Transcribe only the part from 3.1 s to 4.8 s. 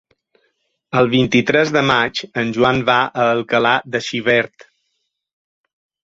a Alcalà de Xivert.